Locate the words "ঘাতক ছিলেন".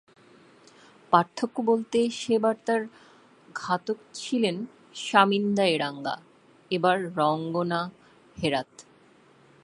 3.55-4.55